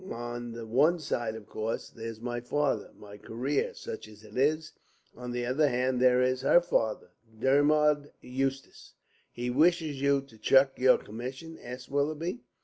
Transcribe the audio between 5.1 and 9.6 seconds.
On the other hand, there is her father, Dermod Eustace." "He